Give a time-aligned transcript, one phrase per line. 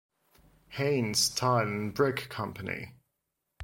[0.69, 2.93] Haines tile and brick company.